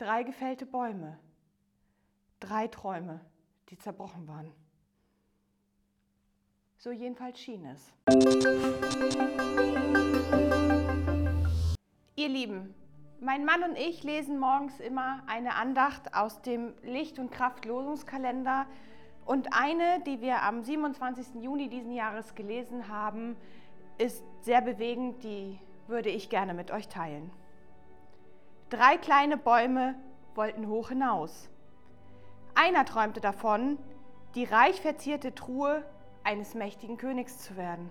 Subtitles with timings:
[0.00, 1.18] Drei gefällte Bäume.
[2.40, 3.20] Drei Träume,
[3.68, 4.50] die zerbrochen waren.
[6.78, 7.92] So jedenfalls schien es.
[12.16, 12.74] Ihr Lieben,
[13.20, 18.64] mein Mann und ich lesen morgens immer eine Andacht aus dem Licht- und Kraftlosungskalender
[19.26, 21.42] und eine, die wir am 27.
[21.42, 23.36] Juni diesen Jahres gelesen haben,
[23.98, 25.58] ist sehr bewegend, die
[25.88, 27.30] würde ich gerne mit euch teilen.
[28.70, 29.96] Drei kleine Bäume
[30.36, 31.50] wollten hoch hinaus.
[32.54, 33.78] Einer träumte davon,
[34.36, 35.84] die reich verzierte Truhe
[36.22, 37.90] eines mächtigen Königs zu werden.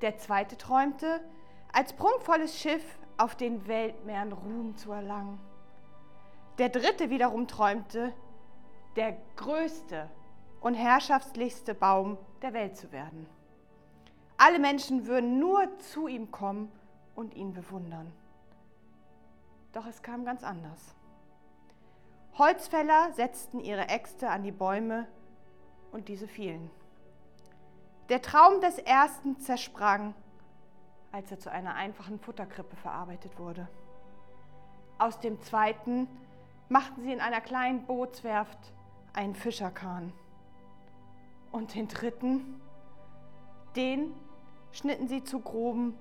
[0.00, 1.20] Der zweite träumte,
[1.70, 5.38] als prunkvolles Schiff auf den Weltmeeren Ruhm zu erlangen.
[6.56, 8.14] Der dritte wiederum träumte,
[8.96, 10.08] der größte
[10.62, 13.26] und herrschaftlichste Baum der Welt zu werden.
[14.38, 16.72] Alle Menschen würden nur zu ihm kommen
[17.14, 18.10] und ihn bewundern.
[19.72, 20.94] Doch es kam ganz anders.
[22.38, 25.08] Holzfäller setzten ihre Äxte an die Bäume
[25.92, 26.70] und diese fielen.
[28.08, 30.14] Der Traum des ersten zersprang,
[31.12, 33.68] als er zu einer einfachen Futterkrippe verarbeitet wurde.
[34.98, 36.08] Aus dem zweiten
[36.68, 38.72] machten sie in einer kleinen Bootswerft
[39.12, 40.12] einen Fischerkahn.
[41.50, 42.60] Und den dritten,
[43.74, 44.14] den
[44.72, 45.98] schnitten sie zu groben,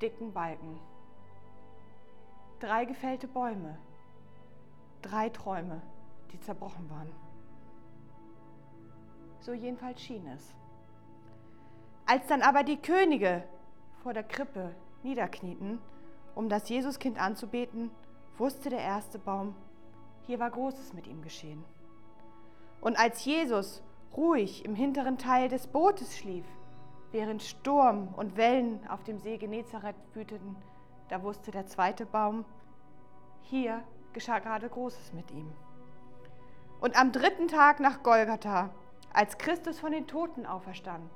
[0.00, 0.78] dicken Balken.
[2.60, 3.78] Drei gefällte Bäume,
[5.00, 5.80] drei Träume,
[6.32, 7.12] die zerbrochen waren.
[9.38, 10.54] So jedenfalls schien es.
[12.04, 13.44] Als dann aber die Könige
[14.02, 15.78] vor der Krippe niederknieten,
[16.34, 17.92] um das Jesuskind anzubeten,
[18.38, 19.54] wusste der erste Baum,
[20.26, 21.64] hier war Großes mit ihm geschehen.
[22.80, 23.82] Und als Jesus
[24.16, 26.44] ruhig im hinteren Teil des Bootes schlief,
[27.12, 30.56] während Sturm und Wellen auf dem See Genezareth wüteten,
[31.08, 32.44] da wusste der zweite Baum,
[33.42, 35.52] hier geschah gerade Großes mit ihm.
[36.80, 38.70] Und am dritten Tag nach Golgatha,
[39.12, 41.10] als Christus von den Toten auferstand,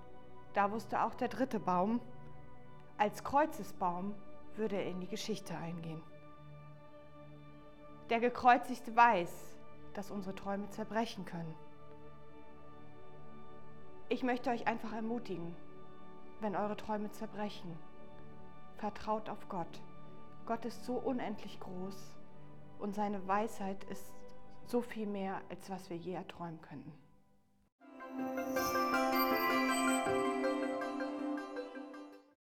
[0.55, 2.01] da wusste auch der dritte Baum,
[2.99, 4.15] als Kreuzesbaum
[4.57, 6.03] würde er in die Geschichte eingehen.
[8.11, 9.31] Der Gekreuzigte weiß,
[9.95, 11.55] dass unsere Träume zerbrechen können.
[14.09, 15.55] Ich möchte euch einfach ermutigen,
[16.41, 17.79] wenn eure Träume zerbrechen,
[18.83, 19.81] vertraut auf Gott.
[20.45, 22.17] Gott ist so unendlich groß
[22.81, 24.13] und seine Weisheit ist
[24.67, 26.93] so viel mehr, als was wir je erträumen könnten.